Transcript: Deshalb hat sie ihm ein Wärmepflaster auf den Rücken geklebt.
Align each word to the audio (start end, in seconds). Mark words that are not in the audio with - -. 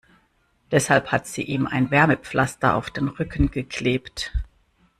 Deshalb 0.71 1.11
hat 1.11 1.27
sie 1.27 1.43
ihm 1.43 1.67
ein 1.67 1.91
Wärmepflaster 1.91 2.75
auf 2.75 2.89
den 2.89 3.07
Rücken 3.07 3.51
geklebt. 3.51 4.33